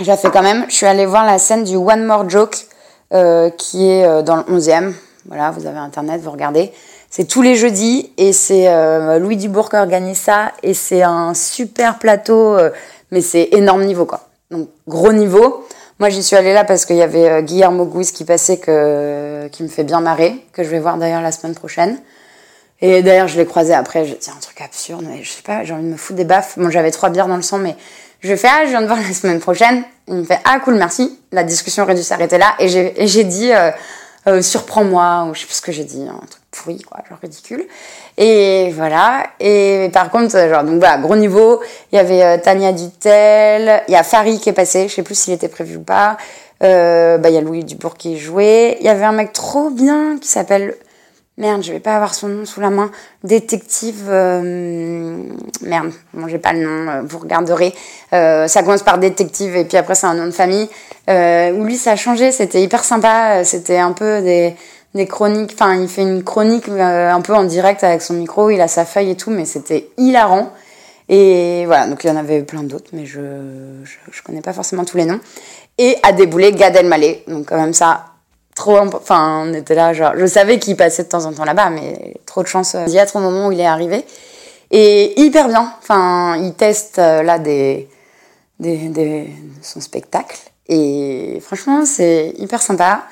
je 0.00 0.06
la 0.06 0.16
fais 0.16 0.30
quand 0.30 0.42
même. 0.42 0.64
Je 0.68 0.74
suis 0.74 0.86
allée 0.86 1.04
voir 1.04 1.26
la 1.26 1.38
scène 1.38 1.64
du 1.64 1.76
One 1.76 2.06
More 2.06 2.28
Joke 2.28 2.56
euh, 3.12 3.50
qui 3.50 3.90
est 3.90 4.06
euh, 4.06 4.22
dans 4.22 4.36
le 4.36 4.42
11e. 4.42 4.94
Voilà, 5.26 5.50
vous 5.50 5.66
avez 5.66 5.78
internet, 5.78 6.20
vous 6.22 6.30
regardez. 6.30 6.72
C'est 7.10 7.24
tous 7.24 7.42
les 7.42 7.56
jeudis 7.56 8.12
et 8.16 8.32
c'est 8.32 8.68
euh, 8.68 9.18
Louis 9.18 9.36
Dubourg 9.36 9.68
qui 9.68 9.76
organise 9.76 10.18
ça 10.18 10.52
et 10.62 10.72
c'est 10.72 11.02
un 11.02 11.34
super 11.34 11.98
plateau, 11.98 12.56
mais 13.10 13.20
c'est 13.22 13.48
énorme 13.52 13.84
niveau 13.84 14.04
quoi. 14.04 14.28
Donc 14.50 14.68
gros 14.86 15.12
niveau. 15.12 15.66
Moi, 15.98 16.10
j'y 16.10 16.22
suis 16.22 16.36
allée 16.36 16.54
là 16.54 16.62
parce 16.62 16.86
qu'il 16.86 16.94
y 16.94 17.02
avait 17.02 17.28
euh, 17.28 17.40
Guillermo 17.40 17.84
Guiz 17.84 18.12
qui 18.12 18.24
passait, 18.24 18.58
que, 18.58 19.48
qui 19.48 19.64
me 19.64 19.68
fait 19.68 19.82
bien 19.82 20.00
marrer, 20.00 20.44
que 20.52 20.62
je 20.62 20.68
vais 20.68 20.78
voir 20.78 20.96
d'ailleurs 20.96 21.22
la 21.22 21.32
semaine 21.32 21.56
prochaine. 21.56 21.98
Et 22.80 23.02
d'ailleurs, 23.02 23.26
je 23.26 23.36
l'ai 23.36 23.46
croisé 23.46 23.74
après, 23.74 24.04
j'ai 24.04 24.14
dit 24.14 24.30
un 24.30 24.38
truc 24.40 24.60
absurde, 24.60 25.04
mais 25.08 25.24
je 25.24 25.30
sais 25.30 25.42
pas, 25.42 25.64
j'ai 25.64 25.72
envie 25.74 25.82
de 25.82 25.88
me 25.88 25.96
foutre 25.96 26.16
des 26.16 26.24
baffes. 26.24 26.56
Bon, 26.56 26.70
j'avais 26.70 26.92
trois 26.92 27.10
bières 27.10 27.26
dans 27.26 27.34
le 27.34 27.42
sang, 27.42 27.58
mais 27.58 27.74
je 28.20 28.36
fais, 28.36 28.46
ah, 28.48 28.64
je 28.64 28.70
viens 28.70 28.82
de 28.82 28.86
voir 28.86 29.00
la 29.00 29.12
semaine 29.12 29.40
prochaine. 29.40 29.82
Il 30.06 30.14
me 30.14 30.24
fait, 30.24 30.38
ah, 30.44 30.60
cool, 30.60 30.74
merci. 30.74 31.18
La 31.32 31.42
discussion 31.42 31.82
aurait 31.82 31.96
dû 31.96 32.04
s'arrêter 32.04 32.38
là. 32.38 32.54
Et 32.60 32.68
j'ai 32.68 33.24
dit, 33.24 33.50
euh, 33.52 33.72
euh, 34.28 34.42
surprends-moi, 34.42 35.26
ou 35.28 35.34
je 35.34 35.40
sais 35.40 35.46
pas 35.46 35.54
ce 35.54 35.62
que 35.62 35.72
j'ai 35.72 35.84
dit, 35.84 36.02
un 36.02 36.26
truc 36.26 36.42
pourri, 36.50 36.82
quoi, 36.82 37.00
genre 37.08 37.18
ridicule. 37.20 37.66
Et 38.16 38.70
voilà. 38.74 39.24
Et 39.40 39.90
par 39.92 40.10
contre, 40.10 40.30
genre, 40.30 40.64
donc 40.64 40.78
voilà, 40.78 40.98
gros 40.98 41.16
niveau. 41.16 41.60
Il 41.92 41.96
y 41.96 41.98
avait 41.98 42.22
euh, 42.22 42.38
Tania 42.38 42.72
Dutel, 42.72 43.82
il 43.88 43.92
y 43.92 43.96
a 43.96 44.02
Farid 44.02 44.38
qui 44.40 44.48
est 44.48 44.54
passé, 44.54 44.88
je 44.88 44.94
sais 44.94 45.02
plus 45.02 45.16
s'il 45.16 45.32
était 45.32 45.48
prévu 45.48 45.76
ou 45.76 45.82
pas. 45.82 46.16
Euh, 46.62 47.18
bah, 47.18 47.30
il 47.30 47.34
y 47.34 47.38
a 47.38 47.40
Louis 47.40 47.64
Dubourg 47.64 47.96
qui 47.96 48.18
jouait. 48.18 48.76
Il 48.80 48.86
y 48.86 48.88
avait 48.88 49.04
un 49.04 49.12
mec 49.12 49.32
trop 49.32 49.70
bien 49.70 50.18
qui 50.20 50.28
s'appelle 50.28 50.74
Merde, 51.38 51.62
je 51.62 51.72
vais 51.72 51.80
pas 51.80 51.94
avoir 51.94 52.14
son 52.14 52.28
nom 52.28 52.44
sous 52.44 52.60
la 52.60 52.68
main. 52.68 52.90
Détective. 53.24 54.06
Euh... 54.08 55.22
Merde, 55.62 55.92
bon, 56.12 56.28
j'ai 56.28 56.38
pas 56.38 56.52
le 56.52 56.64
nom, 56.64 56.90
euh, 56.90 57.02
vous 57.04 57.18
regarderez. 57.18 57.72
Euh, 58.12 58.48
ça 58.48 58.62
commence 58.62 58.82
par 58.82 58.98
détective 58.98 59.56
et 59.56 59.64
puis 59.64 59.76
après 59.76 59.94
c'est 59.94 60.06
un 60.06 60.14
nom 60.14 60.26
de 60.26 60.32
famille. 60.32 60.68
Euh, 61.08 61.52
où 61.52 61.64
lui 61.64 61.76
ça 61.76 61.92
a 61.92 61.96
changé, 61.96 62.32
c'était 62.32 62.60
hyper 62.60 62.84
sympa. 62.84 63.44
C'était 63.44 63.78
un 63.78 63.92
peu 63.92 64.20
des, 64.20 64.54
des 64.94 65.06
chroniques. 65.06 65.52
Enfin, 65.54 65.76
il 65.76 65.88
fait 65.88 66.02
une 66.02 66.22
chronique 66.22 66.68
euh, 66.68 67.10
un 67.10 67.20
peu 67.20 67.34
en 67.34 67.44
direct 67.44 67.84
avec 67.84 68.02
son 68.02 68.14
micro, 68.14 68.50
il 68.50 68.60
a 68.60 68.68
sa 68.68 68.84
feuille 68.84 69.10
et 69.10 69.16
tout, 69.16 69.30
mais 69.30 69.44
c'était 69.44 69.88
hilarant. 69.96 70.52
Et 71.08 71.64
voilà, 71.66 71.86
donc 71.86 72.04
il 72.04 72.08
y 72.08 72.10
en 72.10 72.16
avait 72.16 72.42
plein 72.42 72.62
d'autres, 72.62 72.90
mais 72.92 73.06
je, 73.06 73.20
je, 73.84 74.22
connais 74.22 74.42
pas 74.42 74.52
forcément 74.52 74.84
tous 74.84 74.98
les 74.98 75.06
noms. 75.06 75.20
Et 75.78 75.96
a 76.02 76.12
déboulé 76.12 76.52
Gad 76.52 76.76
Elmaleh, 76.76 77.24
donc 77.28 77.46
quand 77.46 77.56
même 77.56 77.72
ça, 77.72 78.04
trop 78.58 78.78
enfin 78.78 79.44
on 79.46 79.54
était 79.54 79.76
là 79.76 79.92
genre 79.92 80.12
je 80.16 80.26
savais 80.26 80.58
qu'il 80.58 80.76
passait 80.76 81.04
de 81.04 81.08
temps 81.08 81.24
en 81.24 81.32
temps 81.32 81.44
là-bas 81.44 81.70
mais 81.70 82.14
trop 82.26 82.42
de 82.42 82.48
chance 82.48 82.74
d'y 82.74 82.98
être 82.98 83.16
au 83.16 83.20
moment 83.20 83.46
où 83.46 83.52
il 83.52 83.60
est 83.60 83.66
arrivé. 83.66 84.04
Et 84.70 85.18
hyper 85.22 85.48
bien. 85.48 85.72
Enfin 85.80 86.36
il 86.36 86.52
teste 86.54 86.98
euh, 86.98 87.22
là 87.22 87.38
des, 87.38 87.88
des, 88.58 89.30
son 89.62 89.80
spectacle. 89.80 90.38
Et 90.68 91.40
franchement 91.40 91.86
c'est 91.86 92.34
hyper 92.36 92.60
sympa 92.60 93.04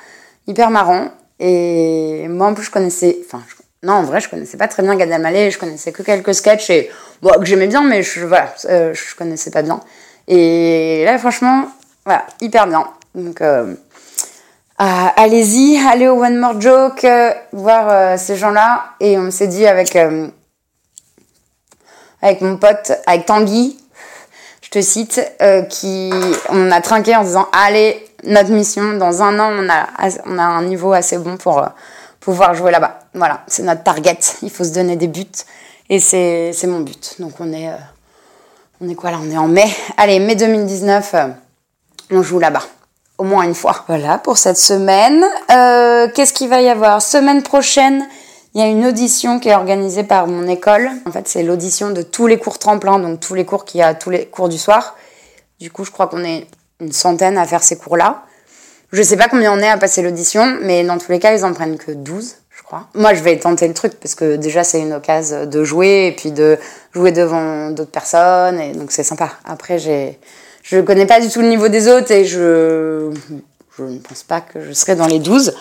hyper 0.47 0.69
marrant. 0.69 1.09
Et 1.39 2.27
moi 2.27 2.47
en 2.47 2.53
plus 2.53 2.65
je 2.65 2.71
connaissais 2.71 3.17
enfin 3.25 3.41
non 3.83 3.93
en 3.93 4.03
vrai 4.03 4.19
je 4.19 4.29
connaissais 4.29 4.57
pas 4.57 4.67
très 4.67 4.83
bien 4.83 4.95
Gad 4.95 5.09
Elmaleh 5.09 5.51
je 5.51 5.59
connaissais 5.59 5.91
que 5.91 6.01
quelques 6.01 6.33
sketchs 6.33 6.71
et 6.71 6.89
que 7.21 7.45
j'aimais 7.45 7.67
bien 7.67 7.83
mais 7.83 8.01
je 8.01 8.25
voilà 8.25 8.53
euh, 8.65 8.93
je 8.93 9.15
connaissais 9.15 9.51
pas 9.51 9.61
bien. 9.61 9.79
Et 10.27 11.03
là 11.05 11.17
franchement 11.17 11.69
voilà 12.05 12.25
hyper 12.41 12.67
bien. 12.67 12.85
Donc 13.15 13.41
euh, 13.41 13.73
allez-y, 14.77 15.77
allez 15.77 16.07
au 16.07 16.23
One 16.23 16.37
More 16.37 16.59
Joke, 16.61 17.03
euh, 17.03 17.33
voir 17.51 17.87
euh, 17.89 18.17
ces 18.17 18.35
gens-là. 18.35 18.93
Et 18.99 19.17
on 19.17 19.31
s'est 19.31 19.47
dit 19.47 19.65
avec, 19.65 19.95
euh, 19.95 20.27
avec 22.21 22.41
mon 22.41 22.57
pote, 22.57 22.91
avec 23.05 23.25
Tanguy, 23.25 23.77
je 24.61 24.69
te 24.69 24.81
cite, 24.81 25.21
qui 25.69 26.11
on 26.49 26.71
a 26.71 26.81
trinqué 26.81 27.15
en 27.15 27.23
disant 27.23 27.47
allez, 27.53 28.05
notre 28.23 28.51
mission, 28.51 28.93
dans 28.93 29.23
un 29.23 29.39
an, 29.39 29.49
on 29.51 29.69
a, 29.69 29.87
on 30.25 30.37
a 30.37 30.43
un 30.43 30.63
niveau 30.63 30.91
assez 30.91 31.17
bon 31.17 31.37
pour 31.37 31.65
pouvoir 32.19 32.53
jouer 32.53 32.71
là-bas. 32.71 32.99
Voilà, 33.13 33.43
c'est 33.47 33.63
notre 33.63 33.83
target. 33.83 34.19
Il 34.41 34.51
faut 34.51 34.65
se 34.65 34.73
donner 34.73 34.97
des 34.97 35.07
buts. 35.07 35.25
Et 35.89 36.01
c'est 36.01 36.53
mon 36.65 36.81
but. 36.81 37.15
Donc 37.19 37.33
on 37.39 37.53
est, 37.53 37.69
on 38.81 38.89
est 38.89 38.95
quoi 38.95 39.11
là? 39.11 39.19
On 39.23 39.31
est 39.31 39.37
en 39.37 39.47
mai. 39.47 39.67
Allez, 39.95 40.19
mai 40.19 40.35
2019, 40.35 41.15
on 42.11 42.21
joue 42.21 42.39
là-bas 42.39 42.63
au 43.17 43.23
moins 43.23 43.43
une 43.43 43.55
fois. 43.55 43.83
Voilà 43.87 44.17
pour 44.17 44.37
cette 44.37 44.57
semaine. 44.57 45.25
Euh, 45.51 46.07
Qu'est-ce 46.13 46.33
qu'il 46.33 46.49
va 46.49 46.61
y 46.61 46.69
avoir? 46.69 47.01
Semaine 47.01 47.43
prochaine, 47.43 48.07
il 48.53 48.61
y 48.61 48.63
a 48.63 48.67
une 48.67 48.85
audition 48.85 49.39
qui 49.39 49.49
est 49.49 49.55
organisée 49.55 50.03
par 50.03 50.27
mon 50.27 50.47
école. 50.47 50.89
En 51.05 51.11
fait, 51.11 51.27
c'est 51.27 51.43
l'audition 51.43 51.91
de 51.91 52.01
tous 52.01 52.27
les 52.27 52.37
cours 52.37 52.59
tremplin, 52.59 52.99
donc 52.99 53.19
tous 53.19 53.33
les 53.33 53.45
cours 53.45 53.65
qu'il 53.65 53.79
y 53.79 53.83
a, 53.83 53.93
tous 53.93 54.09
les 54.09 54.25
cours 54.25 54.49
du 54.49 54.57
soir. 54.57 54.95
Du 55.59 55.71
coup, 55.71 55.83
je 55.83 55.91
crois 55.91 56.07
qu'on 56.07 56.23
est 56.23 56.47
une 56.79 56.91
centaine 56.91 57.37
à 57.37 57.45
faire 57.45 57.63
ces 57.63 57.77
cours-là. 57.77 58.23
Je 58.91 59.01
sais 59.01 59.17
pas 59.17 59.27
combien 59.27 59.51
on 59.51 59.59
est 59.59 59.67
à 59.67 59.77
passer 59.77 60.01
l'audition, 60.01 60.57
mais 60.61 60.83
dans 60.83 60.97
tous 60.97 61.11
les 61.11 61.19
cas, 61.19 61.35
ils 61.35 61.43
en 61.43 61.53
prennent 61.53 61.77
que 61.77 61.91
12, 61.91 62.35
je 62.51 62.63
crois. 62.63 62.87
Moi, 62.93 63.13
je 63.13 63.21
vais 63.21 63.37
tenter 63.37 63.67
le 63.67 63.73
truc 63.73 63.99
parce 63.99 64.15
que 64.15 64.37
déjà, 64.37 64.63
c'est 64.63 64.79
une 64.79 64.93
occasion 64.93 65.45
de 65.45 65.63
jouer 65.63 66.07
et 66.07 66.11
puis 66.13 66.31
de 66.31 66.57
jouer 66.93 67.11
devant 67.11 67.71
d'autres 67.71 67.91
personnes 67.91 68.61
et 68.61 68.71
donc 68.71 68.91
c'est 68.91 69.03
sympa. 69.03 69.31
Après, 69.43 69.77
j'ai 69.77 70.19
je 70.69 70.81
connais 70.81 71.05
pas 71.05 71.19
du 71.19 71.29
tout 71.29 71.41
le 71.41 71.47
niveau 71.47 71.69
des 71.69 71.87
autres 71.87 72.11
et 72.11 72.25
je, 72.25 73.09
ne 73.79 73.97
pense 73.99 74.23
pas 74.23 74.41
que 74.41 74.61
je 74.61 74.73
serai 74.73 74.95
dans 74.95 75.07
les 75.07 75.19
12. 75.19 75.53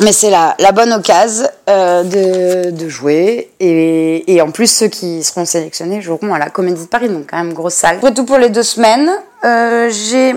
mais 0.00 0.12
c'est 0.12 0.30
la, 0.30 0.54
bonne 0.72 0.92
occasion 0.92 1.46
de, 1.66 2.70
de 2.70 2.88
jouer. 2.88 3.50
Et, 3.58 4.40
en 4.40 4.50
plus, 4.50 4.68
ceux 4.68 4.88
qui 4.88 5.22
seront 5.24 5.44
sélectionnés 5.44 6.00
joueront 6.00 6.32
à 6.34 6.38
la 6.38 6.50
Comédie 6.50 6.82
de 6.82 6.88
Paris, 6.88 7.08
donc 7.08 7.26
quand 7.30 7.38
même 7.38 7.52
grosse 7.52 7.74
salle. 7.74 7.96
Après 7.96 8.14
tout 8.14 8.24
pour 8.24 8.38
les 8.38 8.50
deux 8.50 8.62
semaines, 8.62 9.10
j'ai 9.42 10.34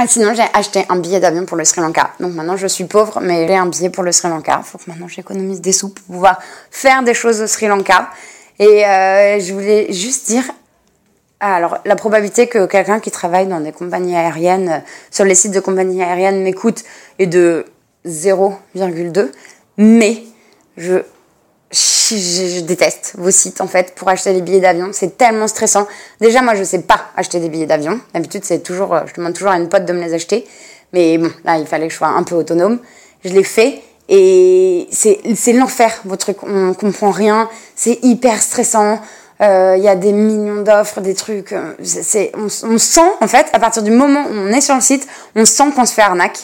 ah, 0.00 0.06
sinon, 0.06 0.32
j'ai 0.32 0.44
acheté 0.54 0.86
un 0.90 0.96
billet 0.96 1.18
d'avion 1.18 1.44
pour 1.44 1.56
le 1.56 1.64
Sri 1.64 1.80
Lanka. 1.80 2.12
Donc 2.20 2.32
maintenant, 2.32 2.56
je 2.56 2.68
suis 2.68 2.84
pauvre, 2.84 3.18
mais 3.20 3.48
j'ai 3.48 3.56
un 3.56 3.66
billet 3.66 3.90
pour 3.90 4.04
le 4.04 4.12
Sri 4.12 4.28
Lanka. 4.28 4.60
Faut 4.62 4.78
que 4.78 4.84
maintenant 4.86 5.08
j'économise 5.08 5.60
des 5.60 5.72
sous 5.72 5.88
pour 5.88 6.04
pouvoir 6.04 6.38
faire 6.70 7.02
des 7.02 7.14
choses 7.14 7.40
au 7.40 7.48
Sri 7.48 7.66
Lanka. 7.66 8.08
Et 8.60 8.86
euh, 8.86 9.40
je 9.40 9.52
voulais 9.52 9.92
juste 9.92 10.28
dire, 10.28 10.44
ah, 11.40 11.54
alors 11.54 11.78
la 11.84 11.94
probabilité 11.94 12.48
que 12.48 12.66
quelqu'un 12.66 12.98
qui 12.98 13.10
travaille 13.10 13.46
dans 13.46 13.60
des 13.60 13.70
compagnies 13.70 14.16
aériennes, 14.16 14.68
euh, 14.68 14.78
sur 15.10 15.24
les 15.24 15.36
sites 15.36 15.52
de 15.52 15.60
compagnies 15.60 16.02
aériennes, 16.02 16.42
m'écoute 16.42 16.82
est 17.20 17.26
de 17.26 17.64
0,2. 18.06 19.30
Mais 19.76 20.22
je 20.76 21.02
déteste 22.62 23.14
vos 23.18 23.30
sites 23.30 23.60
en 23.60 23.68
fait 23.68 23.94
pour 23.94 24.08
acheter 24.08 24.32
des 24.32 24.42
billets 24.42 24.60
d'avion. 24.60 24.90
C'est 24.92 25.16
tellement 25.16 25.46
stressant. 25.46 25.86
Déjà, 26.20 26.42
moi, 26.42 26.56
je 26.56 26.64
sais 26.64 26.82
pas 26.82 27.06
acheter 27.16 27.38
des 27.38 27.48
billets 27.48 27.66
d'avion. 27.66 28.00
D'habitude, 28.14 28.44
c'est 28.44 28.62
toujours, 28.64 28.94
euh, 28.94 29.02
je 29.06 29.14
demande 29.14 29.34
toujours 29.34 29.52
à 29.52 29.56
une 29.58 29.68
pote 29.68 29.84
de 29.84 29.92
me 29.92 30.02
les 30.02 30.14
acheter. 30.14 30.44
Mais 30.92 31.18
bon, 31.18 31.30
là, 31.44 31.58
il 31.58 31.66
fallait 31.66 31.86
que 31.86 31.92
je 31.92 31.98
sois 31.98 32.08
un 32.08 32.24
peu 32.24 32.34
autonome. 32.34 32.80
Je 33.24 33.30
l'ai 33.30 33.44
fait 33.44 33.80
et 34.08 34.88
c'est 34.90 35.52
l'enfer. 35.52 36.00
Votre 36.04 36.32
truc, 36.32 36.42
on 36.42 36.74
comprend 36.74 37.10
rien. 37.10 37.48
C'est 37.76 38.02
hyper 38.02 38.40
stressant. 38.42 39.00
Euh, 39.40 39.74
il 39.76 39.84
y 39.84 39.88
a 39.88 39.94
des 39.94 40.12
millions 40.12 40.62
d'offres, 40.62 41.00
des 41.00 41.14
trucs. 41.14 41.52
Euh, 41.52 41.74
c'est 41.82 42.32
on, 42.34 42.46
on 42.46 42.78
sent 42.78 43.10
en 43.20 43.28
fait 43.28 43.46
à 43.52 43.58
partir 43.58 43.82
du 43.82 43.90
moment 43.90 44.24
où 44.30 44.34
on 44.34 44.48
est 44.48 44.60
sur 44.60 44.74
le 44.74 44.80
site, 44.80 45.06
on 45.36 45.44
sent 45.44 45.70
qu'on 45.74 45.86
se 45.86 45.94
fait 45.94 46.02
arnaque. 46.02 46.38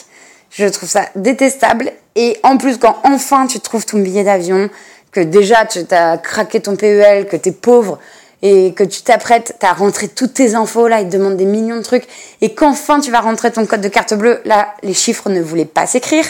Je 0.51 0.65
trouve 0.65 0.87
ça 0.87 1.07
détestable. 1.15 1.91
Et 2.15 2.37
en 2.43 2.57
plus, 2.57 2.77
quand 2.77 2.95
enfin 3.03 3.47
tu 3.47 3.59
trouves 3.59 3.85
ton 3.85 3.99
billet 3.99 4.23
d'avion, 4.23 4.69
que 5.11 5.19
déjà 5.19 5.65
tu 5.65 5.79
as 5.91 6.17
craqué 6.17 6.61
ton 6.61 6.75
PEL, 6.75 7.27
que 7.27 7.35
tu 7.35 7.49
es 7.49 7.51
pauvre 7.51 7.99
et 8.41 8.73
que 8.73 8.83
tu 8.83 9.01
t'apprêtes 9.01 9.55
à 9.61 9.73
rentrer 9.73 10.07
toutes 10.07 10.33
tes 10.33 10.55
infos, 10.55 10.87
là, 10.87 11.01
ils 11.01 11.09
te 11.09 11.17
demandent 11.17 11.37
des 11.37 11.45
millions 11.45 11.77
de 11.77 11.81
trucs, 11.81 12.05
et 12.41 12.53
qu'enfin 12.53 12.99
tu 12.99 13.11
vas 13.11 13.21
rentrer 13.21 13.51
ton 13.51 13.65
code 13.65 13.81
de 13.81 13.87
carte 13.87 14.13
bleue, 14.13 14.41
là, 14.45 14.73
les 14.83 14.93
chiffres 14.93 15.29
ne 15.29 15.41
voulaient 15.41 15.65
pas 15.65 15.87
s'écrire. 15.87 16.25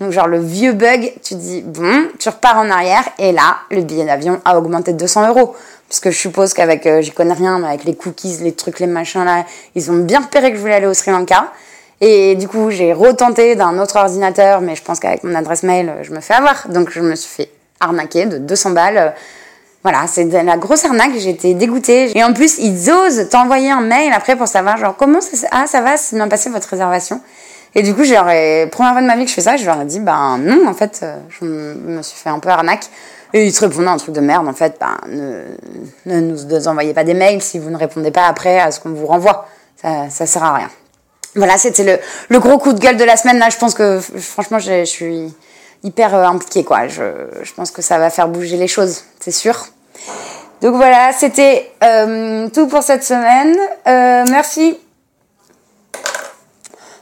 Donc 0.00 0.12
genre 0.12 0.28
le 0.28 0.40
vieux 0.40 0.72
bug, 0.72 1.12
tu 1.22 1.34
dis 1.34 1.60
bon, 1.60 2.08
tu 2.18 2.30
repars 2.30 2.56
en 2.56 2.70
arrière 2.70 3.04
et 3.18 3.32
là 3.32 3.58
le 3.70 3.82
billet 3.82 4.06
d'avion 4.06 4.40
a 4.46 4.56
augmenté 4.56 4.94
de 4.94 4.98
200 4.98 5.28
euros. 5.28 5.54
Parce 5.90 5.98
que 5.98 6.12
je 6.12 6.16
suppose 6.16 6.54
qu'avec, 6.54 6.86
euh, 6.86 7.02
j'y 7.02 7.10
connais 7.10 7.34
rien, 7.34 7.58
mais 7.58 7.66
avec 7.66 7.82
les 7.82 7.96
cookies, 7.96 8.38
les 8.42 8.52
trucs, 8.52 8.78
les 8.78 8.86
machins 8.86 9.24
là, 9.24 9.44
ils 9.74 9.90
ont 9.90 9.96
bien 9.96 10.20
repéré 10.20 10.52
que 10.52 10.56
je 10.56 10.60
voulais 10.60 10.74
aller 10.74 10.86
au 10.86 10.94
Sri 10.94 11.10
Lanka. 11.10 11.52
Et 12.00 12.36
du 12.36 12.46
coup 12.46 12.70
j'ai 12.70 12.92
retenté 12.92 13.56
d'un 13.56 13.76
autre 13.78 13.96
ordinateur, 13.96 14.60
mais 14.60 14.76
je 14.76 14.82
pense 14.82 15.00
qu'avec 15.00 15.24
mon 15.24 15.34
adresse 15.34 15.64
mail, 15.64 15.92
je 16.02 16.12
me 16.12 16.20
fais 16.20 16.34
avoir. 16.34 16.68
Donc 16.68 16.90
je 16.90 17.00
me 17.00 17.16
suis 17.16 17.28
fait 17.28 17.50
arnaqué 17.80 18.26
de 18.26 18.38
200 18.38 18.70
balles. 18.70 19.14
Voilà, 19.82 20.06
c'est 20.06 20.26
de 20.26 20.36
la 20.36 20.56
grosse 20.56 20.84
arnaque, 20.84 21.12
j'étais 21.18 21.54
dégoûtée. 21.54 22.16
Et 22.16 22.22
en 22.22 22.32
plus, 22.32 22.58
ils 22.58 22.90
osent 22.90 23.28
t'envoyer 23.28 23.70
un 23.70 23.80
mail 23.80 24.12
après 24.12 24.36
pour 24.36 24.46
savoir, 24.46 24.76
genre, 24.76 24.94
comment 24.96 25.20
ça, 25.20 25.48
ah, 25.50 25.66
ça 25.66 25.80
va, 25.80 25.96
c'est 25.96 26.16
bien 26.16 26.28
passé 26.28 26.50
votre 26.50 26.68
réservation. 26.68 27.20
Et 27.74 27.82
du 27.82 27.94
coup, 27.94 28.04
j'ai 28.04 28.14
première 28.70 28.92
fois 28.92 29.00
de 29.00 29.06
ma 29.06 29.16
vie 29.16 29.24
que 29.24 29.30
je 29.30 29.34
fais 29.34 29.40
ça, 29.40 29.56
je 29.56 29.64
leur 29.64 29.80
ai 29.80 29.86
dit, 29.86 29.98
ben 29.98 30.38
non, 30.38 30.68
en 30.68 30.74
fait, 30.74 31.00
euh, 31.02 31.16
je 31.30 31.44
me 31.44 32.02
suis 32.02 32.18
fait 32.18 32.28
un 32.28 32.38
peu 32.38 32.48
arnaque. 32.48 32.84
Et 33.32 33.46
ils 33.46 33.52
te 33.52 33.60
répondaient 33.60 33.88
un 33.88 33.96
truc 33.96 34.14
de 34.14 34.20
merde, 34.20 34.48
en 34.48 34.52
fait, 34.52 34.76
ben, 34.80 34.96
ne, 35.06 35.44
ne 36.06 36.20
nous 36.20 36.68
envoyez 36.68 36.94
pas 36.94 37.04
des 37.04 37.14
mails 37.14 37.42
si 37.42 37.58
vous 37.58 37.70
ne 37.70 37.76
répondez 37.76 38.10
pas 38.10 38.26
après 38.26 38.58
à 38.58 38.70
ce 38.70 38.80
qu'on 38.80 38.90
vous 38.90 39.06
renvoie. 39.06 39.46
Ça, 39.80 40.10
ça 40.10 40.26
sert 40.26 40.42
à 40.42 40.54
rien. 40.54 40.70
Voilà, 41.36 41.58
c'était 41.58 41.84
le, 41.84 41.98
le 42.28 42.40
gros 42.40 42.58
coup 42.58 42.72
de 42.72 42.80
gueule 42.80 42.96
de 42.96 43.04
la 43.04 43.16
semaine. 43.16 43.38
Là, 43.38 43.50
je 43.50 43.56
pense 43.56 43.74
que, 43.74 44.00
franchement, 44.00 44.58
je 44.58 44.84
suis 44.84 45.32
hyper 45.82 46.14
euh, 46.14 46.24
impliqué 46.24 46.64
quoi. 46.64 46.88
Je, 46.88 47.28
je, 47.42 47.52
pense 47.54 47.70
que 47.70 47.82
ça 47.82 47.98
va 47.98 48.10
faire 48.10 48.28
bouger 48.28 48.56
les 48.56 48.68
choses, 48.68 49.04
c'est 49.20 49.30
sûr. 49.30 49.66
Donc 50.60 50.74
voilà, 50.74 51.12
c'était 51.12 51.70
euh, 51.82 52.48
tout 52.50 52.66
pour 52.66 52.82
cette 52.82 53.04
semaine. 53.04 53.56
Euh, 53.86 54.24
merci. 54.30 54.78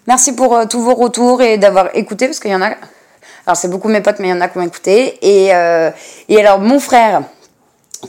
Merci 0.06 0.32
pour 0.32 0.66
tous 0.68 0.80
vos 0.80 0.94
retours 0.94 1.42
et 1.42 1.58
d'avoir 1.58 1.94
écouté 1.94 2.26
parce 2.26 2.38
qu'il 2.38 2.50
y 2.50 2.54
en 2.54 2.62
a. 2.62 2.70
Alors 3.48 3.56
c'est 3.56 3.68
beaucoup 3.68 3.88
mes 3.88 4.02
potes, 4.02 4.18
mais 4.18 4.28
il 4.28 4.30
y 4.30 4.34
en 4.34 4.42
a 4.42 4.48
qui 4.48 4.58
ont 4.58 4.62
écouté. 4.62 5.16
Et, 5.22 5.54
euh, 5.54 5.90
et 6.28 6.38
alors 6.38 6.60
mon 6.60 6.78
frère, 6.78 7.22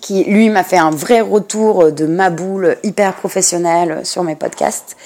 qui 0.02 0.26
lui 0.26 0.50
m'a 0.50 0.66
fait 0.66 0.78
un 0.78 0.90
vrai 0.92 1.22
retour 1.22 1.94
de 1.94 2.06
ma 2.06 2.30
boule 2.30 2.76
hyper 2.84 3.14
professionnel 3.14 4.02
sur 4.04 4.24
mes 4.24 4.36
podcasts, 4.36 4.98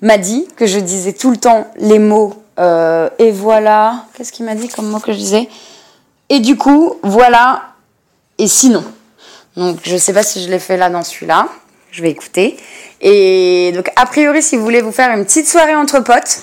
m'a 0.00 0.18
dit 0.18 0.46
que 0.54 0.66
je 0.66 0.78
disais 0.78 1.14
tout 1.14 1.32
le 1.32 1.36
temps 1.36 1.66
les 1.78 1.98
mots 1.98 2.32
euh, 2.60 3.10
et 3.18 3.32
voilà. 3.32 4.04
Qu'est-ce 4.14 4.30
qu'il 4.30 4.44
m'a 4.44 4.54
dit 4.54 4.68
comme 4.68 4.88
mot 4.88 5.00
que 5.00 5.12
je 5.12 5.18
disais? 5.18 5.48
Et 6.28 6.38
du 6.38 6.56
coup, 6.56 6.94
voilà. 7.02 7.62
Et 8.38 8.46
sinon. 8.46 8.84
Donc, 9.56 9.80
je 9.82 9.96
sais 9.96 10.12
pas 10.12 10.22
si 10.22 10.44
je 10.44 10.48
l'ai 10.48 10.60
fait 10.60 10.76
là 10.76 10.90
dans 10.90 11.02
celui-là. 11.02 11.48
Je 11.90 12.02
vais 12.02 12.10
écouter. 12.10 12.56
Et 13.00 13.72
donc, 13.74 13.90
a 13.96 14.06
priori, 14.06 14.44
si 14.44 14.56
vous 14.56 14.62
voulez 14.62 14.80
vous 14.80 14.92
faire 14.92 15.10
une 15.10 15.24
petite 15.24 15.48
soirée 15.48 15.74
entre 15.74 15.98
potes, 15.98 16.38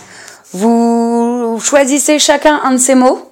vous 0.52 1.58
choisissez 1.64 2.20
chacun 2.20 2.60
un 2.66 2.74
de 2.74 2.78
ces 2.78 2.96
mots. 2.96 3.29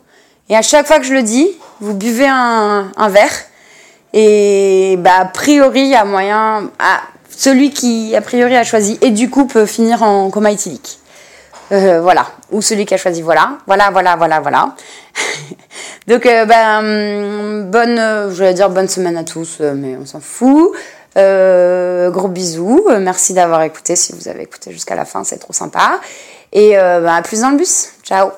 Et 0.49 0.55
à 0.55 0.61
chaque 0.61 0.87
fois 0.87 0.99
que 0.99 1.05
je 1.05 1.13
le 1.13 1.23
dis, 1.23 1.49
vous 1.79 1.93
buvez 1.93 2.27
un, 2.27 3.09
verre. 3.09 3.33
Et 4.13 4.95
bah, 4.99 5.19
a 5.19 5.25
priori, 5.25 5.81
il 5.81 5.89
y 5.89 5.95
a 5.95 6.05
moyen. 6.05 6.71
Ah, 6.79 7.01
celui 7.29 7.71
qui, 7.71 8.15
a 8.15 8.21
priori, 8.21 8.55
a 8.55 8.63
choisi 8.63 8.97
et 9.01 9.11
du 9.11 9.29
coup 9.29 9.45
peut 9.45 9.65
finir 9.65 10.03
en 10.03 10.29
coma 10.29 10.51
éthylique. 10.51 10.99
Euh, 11.71 11.99
voilà. 12.01 12.27
Ou 12.51 12.61
celui 12.61 12.85
qui 12.85 12.93
a 12.93 12.97
choisi 12.97 13.21
voilà. 13.21 13.57
Voilà, 13.67 13.89
voilà, 13.91 14.15
voilà, 14.15 14.39
voilà. 14.39 14.75
Donc, 16.07 16.25
euh, 16.25 16.45
ben, 16.45 17.69
bonne, 17.69 17.97
je 17.97 18.43
vais 18.43 18.53
dire 18.53 18.69
bonne 18.69 18.87
semaine 18.87 19.17
à 19.17 19.23
tous, 19.23 19.57
euh, 19.59 19.73
mais 19.75 19.97
on 19.97 20.05
s'en 20.05 20.21
fout. 20.21 20.71
gros 21.15 22.27
bisous. 22.29 22.87
Merci 22.99 23.33
d'avoir 23.33 23.61
écouté. 23.63 23.95
Si 23.95 24.13
vous 24.13 24.27
avez 24.27 24.43
écouté 24.43 24.71
jusqu'à 24.71 24.95
la 24.95 25.05
fin, 25.05 25.23
c'est 25.23 25.37
trop 25.39 25.53
sympa. 25.53 25.99
Et 26.53 26.71
ben, 26.71 27.07
à 27.07 27.21
plus 27.21 27.41
dans 27.41 27.49
le 27.49 27.57
bus. 27.57 27.89
Ciao. 28.03 28.31